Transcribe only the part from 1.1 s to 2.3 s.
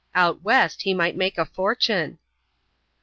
make a fortune.